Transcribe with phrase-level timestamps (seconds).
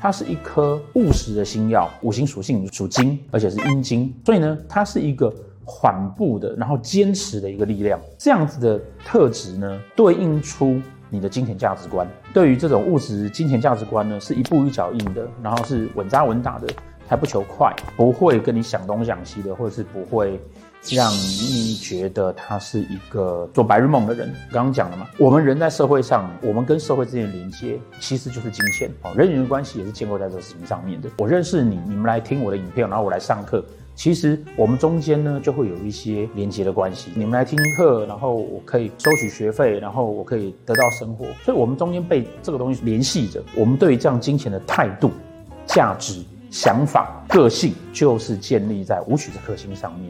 [0.00, 5.30] 它是一颗务实的星耀，五行属性属金，而且是阴金，所以呢，它是一个
[5.62, 8.00] 缓步的，然后坚持的一个力量。
[8.16, 12.08] 这样子的特质呢，对应出你的金钱价值观。
[12.32, 16.66] 对于这种物质金钱价值观呢，是一步一脚印的，然后是稳扎稳打的，
[17.10, 20.40] 还不求快，不会跟你想东想西的，或者是不会。
[20.92, 24.32] 让你觉得他是一个做白日梦的人。
[24.50, 31.10] 刚刚讲了嘛，我们人在社会上，我们跟社会之间的连接其实就是金钱哦，人与人关系也是建构在这个事情上面的。
[31.18, 33.62] 我认识你，你们来听我的影片，然后我来上课，
[33.94, 37.10] 其实我们中间呢就会有一些连接的关系。
[37.14, 43.42] 你们来听课，然后我可以收取学费，然后我可以得到生活，所以我们中间被这个东西联系着。
[43.54, 45.10] 我们对于这样金钱的态度、
[45.66, 50.08] 价值、想法、个性，就是建立在舞曲这颗星上面。